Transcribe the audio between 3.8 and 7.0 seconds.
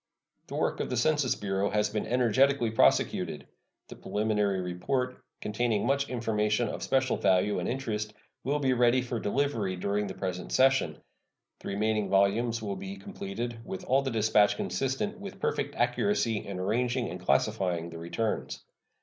The preliminary report, containing much information of